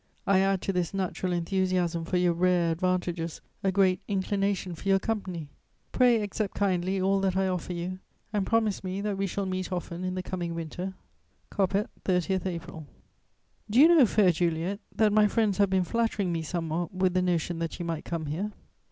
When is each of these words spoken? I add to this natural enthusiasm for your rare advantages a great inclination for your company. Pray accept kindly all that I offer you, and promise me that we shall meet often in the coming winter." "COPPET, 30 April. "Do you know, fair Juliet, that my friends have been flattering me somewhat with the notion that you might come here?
I 0.25 0.39
add 0.39 0.63
to 0.63 0.73
this 0.73 0.95
natural 0.95 1.31
enthusiasm 1.31 2.05
for 2.05 2.17
your 2.17 2.33
rare 2.33 2.71
advantages 2.71 3.39
a 3.63 3.71
great 3.71 3.99
inclination 4.07 4.73
for 4.73 4.87
your 4.89 4.97
company. 4.97 5.47
Pray 5.91 6.23
accept 6.23 6.55
kindly 6.55 6.99
all 6.99 7.19
that 7.19 7.37
I 7.37 7.47
offer 7.47 7.73
you, 7.73 7.99
and 8.33 8.47
promise 8.47 8.83
me 8.83 8.99
that 9.01 9.15
we 9.15 9.27
shall 9.27 9.45
meet 9.45 9.71
often 9.71 10.03
in 10.03 10.15
the 10.15 10.23
coming 10.23 10.55
winter." 10.55 10.95
"COPPET, 11.51 11.91
30 12.03 12.39
April. 12.47 12.87
"Do 13.69 13.79
you 13.79 13.87
know, 13.89 14.07
fair 14.07 14.31
Juliet, 14.31 14.79
that 14.95 15.13
my 15.13 15.27
friends 15.27 15.59
have 15.59 15.69
been 15.69 15.83
flattering 15.83 16.31
me 16.31 16.41
somewhat 16.41 16.91
with 16.91 17.13
the 17.13 17.21
notion 17.21 17.59
that 17.59 17.77
you 17.77 17.85
might 17.85 18.03
come 18.03 18.25
here? 18.25 18.53